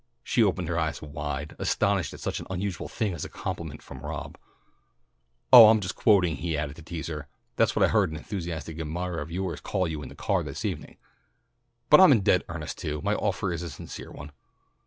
[0.23, 3.99] She opened her eyes wide, astonished at such an unusual thing as a compliment from
[4.03, 4.35] Rob.
[5.53, 7.27] "Oh, I'm just quoting," he added to tease her.
[7.55, 10.65] "That's what I heard an enthusiastic admirer of yours call you on the car this
[10.65, 10.97] evening.
[11.91, 12.99] But I'm in dead earnest, too.
[13.03, 14.31] My offer is a sincere one."